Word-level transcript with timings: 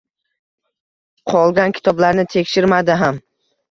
Qolgan 1.35 1.79
kitoblarni 1.79 2.29
tekshirmadi 2.37 3.03
ham. 3.07 3.27